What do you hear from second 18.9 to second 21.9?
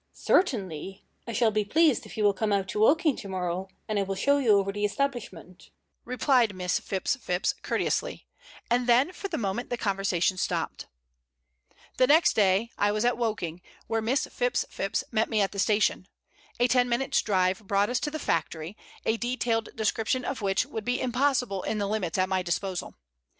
a detailed description of which would be impossible in the